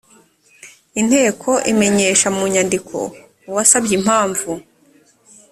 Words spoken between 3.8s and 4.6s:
impamvu